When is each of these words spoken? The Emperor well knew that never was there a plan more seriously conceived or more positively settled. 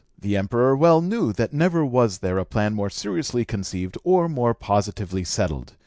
The 0.19 0.35
Emperor 0.35 0.75
well 0.75 0.99
knew 0.99 1.31
that 1.33 1.53
never 1.53 1.85
was 1.85 2.17
there 2.25 2.39
a 2.39 2.43
plan 2.43 2.73
more 2.73 2.89
seriously 2.89 3.45
conceived 3.45 3.99
or 4.03 4.27
more 4.27 4.55
positively 4.55 5.23
settled. 5.23 5.73